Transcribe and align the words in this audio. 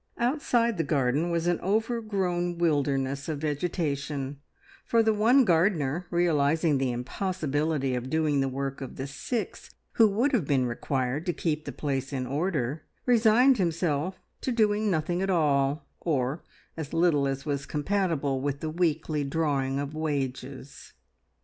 Outside 0.17 0.79
the 0.79 0.83
garden 0.83 1.29
was 1.29 1.45
an 1.45 1.59
overgrown 1.59 2.57
wilderness 2.57 3.29
of 3.29 3.37
vegetation, 3.37 4.39
for 4.83 5.03
the 5.03 5.13
one 5.13 5.45
gardener, 5.45 6.07
realising 6.09 6.79
the 6.79 6.91
impossibility 6.91 7.93
of 7.93 8.09
doing 8.09 8.39
the 8.39 8.49
work 8.49 8.81
of 8.81 8.95
the 8.95 9.05
six 9.05 9.69
who 9.91 10.07
would 10.09 10.31
have 10.33 10.45
been 10.45 10.65
required 10.65 11.27
to 11.27 11.33
keep 11.33 11.65
the 11.65 11.71
place 11.71 12.11
in 12.11 12.25
order, 12.25 12.81
resigned 13.05 13.59
himself 13.59 14.19
to 14.41 14.51
doing 14.51 14.89
nothing 14.89 15.21
at 15.21 15.29
all, 15.29 15.85
or 15.99 16.43
as 16.75 16.93
little 16.93 17.27
as 17.27 17.45
was 17.45 17.67
compatible 17.67 18.41
with 18.41 18.59
the 18.61 18.71
weekly 18.71 19.23
drawing 19.23 19.77
of 19.77 19.93
wages. 19.93 20.93